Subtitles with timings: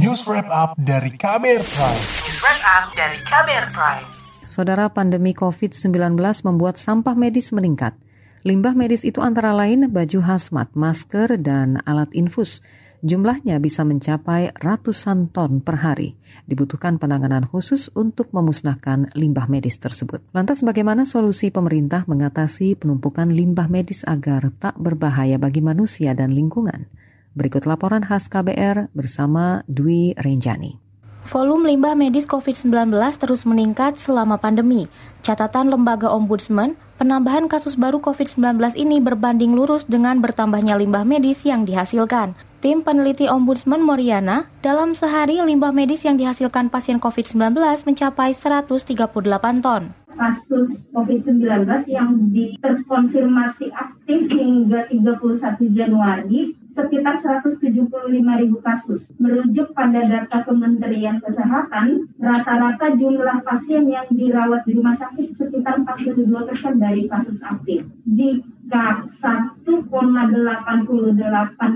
[0.00, 2.00] News Wrap Up dari Kamer Prime.
[2.00, 4.08] News Wrap Up dari Kamer Prime.
[4.48, 6.16] Saudara pandemi COVID-19
[6.48, 7.92] membuat sampah medis meningkat.
[8.40, 12.64] Limbah medis itu antara lain baju hazmat, masker, dan alat infus.
[13.04, 16.16] Jumlahnya bisa mencapai ratusan ton per hari.
[16.48, 20.24] Dibutuhkan penanganan khusus untuk memusnahkan limbah medis tersebut.
[20.32, 26.99] Lantas bagaimana solusi pemerintah mengatasi penumpukan limbah medis agar tak berbahaya bagi manusia dan lingkungan?
[27.30, 30.82] Berikut laporan khas KBR bersama Dwi Renjani.
[31.30, 34.90] Volume limbah medis COVID-19 terus meningkat selama pandemi.
[35.20, 41.68] Catatan Lembaga Ombudsman, penambahan kasus baru COVID-19 ini berbanding lurus dengan bertambahnya limbah medis yang
[41.68, 42.32] dihasilkan.
[42.64, 49.92] Tim peneliti Ombudsman Moriana, dalam sehari limbah medis yang dihasilkan pasien COVID-19 mencapai 138 ton.
[50.12, 52.12] Kasus COVID-19 yang
[52.60, 57.66] terkonfirmasi aktif hingga 31 Januari sekitar 175
[58.14, 59.10] ribu kasus.
[59.18, 66.30] Merujuk pada data Kementerian Kesehatan, rata-rata jumlah pasien yang dirawat di rumah sakit sekitar 42
[66.30, 67.82] persen dari kasus aktif.
[68.06, 69.66] Jika 1,88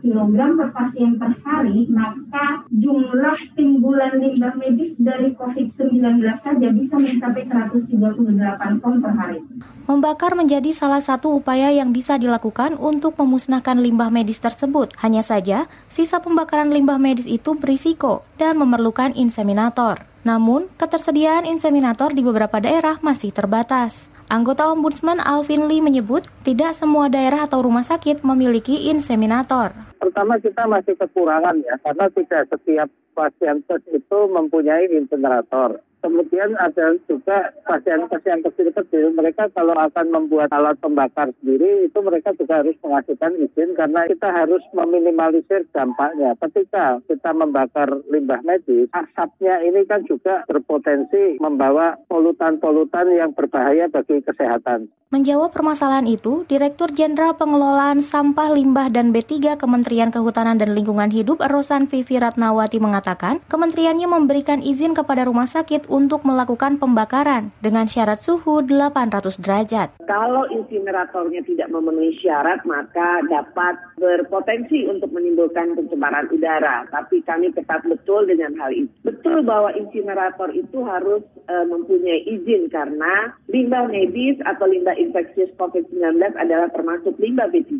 [0.00, 7.44] kg per pasien per hari, maka jumlah timbulan limbah medis dari COVID-19 saja bisa mencapai
[7.44, 9.44] 138 ton per hari.
[9.84, 14.96] Membakar menjadi salah satu upaya yang bisa dilakukan untuk memusnahkan limbah medis tersebut.
[15.04, 20.07] Hanya saja, sisa pembakaran limbah medis itu berisiko dan memerlukan inseminator.
[20.26, 24.10] Namun, ketersediaan inseminator di beberapa daerah masih terbatas.
[24.28, 29.72] Anggota Ombudsman Alvin Lee menyebut tidak semua daerah atau rumah sakit memiliki inseminator.
[29.98, 35.80] Pertama kita masih kekurangan ya, karena tidak setiap pasien itu mempunyai inseminator.
[35.98, 42.62] Kemudian ada juga pasien-pasien kecil-kecil, mereka kalau akan membuat alat pembakar sendiri, itu mereka juga
[42.62, 46.38] harus mengajukan izin karena kita harus meminimalisir dampaknya.
[46.38, 54.22] Ketika kita membakar limbah medis, asapnya ini kan juga berpotensi membawa polutan-polutan yang berbahaya bagi
[54.22, 54.86] kesehatan.
[55.08, 61.40] Menjawab permasalahan itu, Direktur Jenderal Pengelolaan Sampah Limbah dan B3 Kementerian Kehutanan dan Lingkungan Hidup
[61.40, 68.20] Rosan Vivi Ratnawati mengatakan, kementeriannya memberikan izin kepada rumah sakit untuk melakukan pembakaran dengan syarat
[68.20, 69.88] suhu 800 derajat.
[70.08, 76.88] Kalau insineratornya tidak memenuhi syarat, maka dapat berpotensi untuk menimbulkan pencemaran udara.
[76.88, 78.92] Tapi kami tetap betul dengan hal itu.
[79.04, 86.36] Betul bahwa insinerator itu harus e, mempunyai izin karena limbah medis atau limbah infeksius COVID-19
[86.40, 87.76] adalah termasuk limbah B3.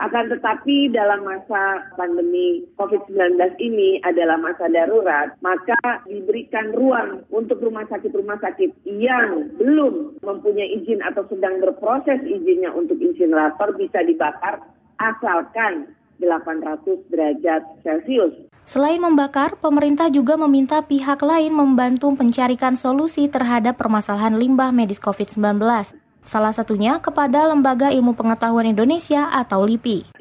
[0.00, 7.82] Akan tetapi dalam masa pandemi COVID-19 ini adalah masa darurat, maka diberikan ruang untuk rumah
[7.90, 14.62] sakit-rumah sakit yang belum mempunyai izin atau sedang berproses izinnya untuk insinerator bisa dibakar
[15.02, 15.90] asalkan
[16.20, 18.36] 800 derajat Celcius.
[18.68, 25.58] Selain membakar, pemerintah juga meminta pihak lain membantu mencarikan solusi terhadap permasalahan limbah medis COVID-19.
[26.20, 30.19] Salah satunya kepada Lembaga Ilmu Pengetahuan Indonesia atau LIPI.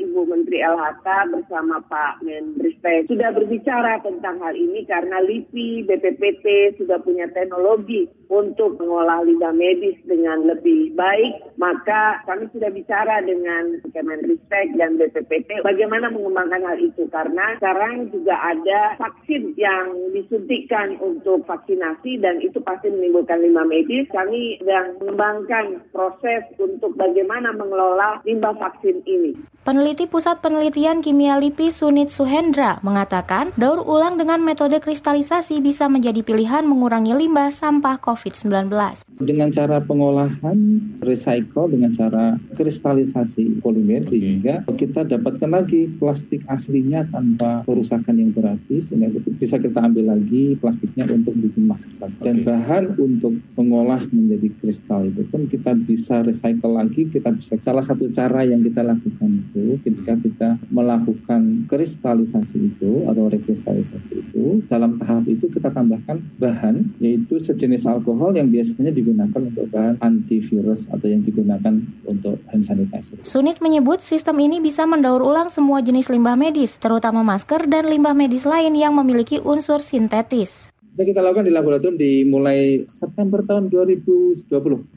[0.50, 7.30] Menteri LHK bersama Pak Menristek sudah berbicara tentang hal ini karena LIPI, BPPT sudah punya
[7.38, 11.54] teknologi untuk mengolah limbah medis dengan lebih baik.
[11.62, 18.34] Maka kami sudah bicara dengan Kemenristek dan BPPT bagaimana mengembangkan hal itu karena sekarang juga
[18.42, 24.10] ada vaksin yang disuntikan untuk vaksinasi dan itu pasti menimbulkan limbah medis.
[24.10, 29.38] Kami sedang mengembangkan proses untuk bagaimana mengelola limbah vaksin ini.
[29.62, 36.26] Peneliti Pusat Penelitian Kimia LIPI Sunit Suhendra mengatakan daur ulang dengan metode kristalisasi bisa menjadi
[36.26, 38.74] pilihan mengurangi limbah sampah COVID-19.
[39.22, 40.58] Dengan cara pengolahan
[41.06, 48.82] recycle dengan cara kristalisasi polimer sehingga kita dapatkan lagi plastik aslinya tanpa kerusakan yang berarti
[48.82, 52.10] sehingga bisa kita ambil lagi plastiknya untuk bikin masker.
[52.26, 57.86] Dan bahan untuk mengolah menjadi kristal itu pun kita bisa recycle lagi kita bisa salah
[57.86, 60.29] satu cara yang kita lakukan itu itu ketika kita
[60.70, 68.36] melakukan kristalisasi itu atau rekristalisasi itu dalam tahap itu kita tambahkan bahan yaitu sejenis alkohol
[68.36, 71.74] yang biasanya digunakan untuk bahan antivirus atau yang digunakan
[72.06, 73.20] untuk hand sanitizer.
[73.24, 78.18] Sunit menyebut sistem ini bisa mendaur ulang semua jenis limbah medis, terutama masker dan limbah
[78.18, 80.72] medis lain yang memiliki unsur sintetis
[81.07, 84.44] kita lakukan di laboratorium dimulai September tahun 2020.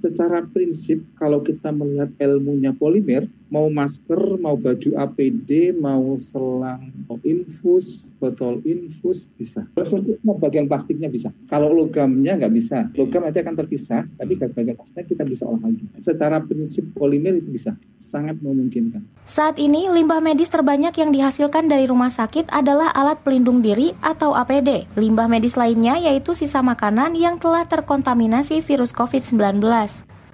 [0.03, 6.91] Secara prinsip kalau kita melihat ilmunya polimer, mau masker, mau baju APD, mau selang,
[7.21, 9.67] infus, botol infus bisa.
[9.77, 11.29] Bentuknya bagian plastiknya bisa.
[11.51, 12.89] Kalau logamnya nggak bisa.
[12.97, 15.85] Logam nanti akan terpisah, tapi bagian plastiknya kita bisa olah lagi.
[16.01, 19.03] Secara prinsip polimer itu bisa, sangat memungkinkan.
[19.27, 24.33] Saat ini, limbah medis terbanyak yang dihasilkan dari rumah sakit adalah alat pelindung diri atau
[24.33, 24.89] APD.
[24.97, 29.63] Limbah medis lainnya yaitu sisa makanan yang telah terkontaminasi virus COVID-19.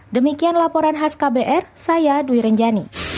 [0.09, 3.18] Demikian laporan khas KBR, saya Dwi Renjani.